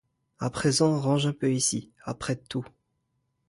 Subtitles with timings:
[0.39, 2.65] A présent, range un peu ici, apprête tout.